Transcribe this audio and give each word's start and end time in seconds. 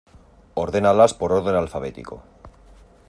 Ordénalas 0.65 1.13
por 1.19 1.29
orden 1.39 1.55
alfabético. 1.57 2.15